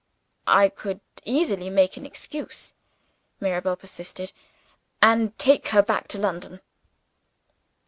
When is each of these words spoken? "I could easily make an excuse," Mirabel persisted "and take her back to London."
"I 0.47 0.69
could 0.69 0.99
easily 1.25 1.69
make 1.69 1.95
an 1.95 2.07
excuse," 2.07 2.73
Mirabel 3.39 3.75
persisted 3.75 4.31
"and 4.99 5.37
take 5.37 5.67
her 5.67 5.83
back 5.83 6.07
to 6.07 6.17
London." 6.17 6.59